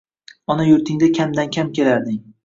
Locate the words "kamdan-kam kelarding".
1.17-2.17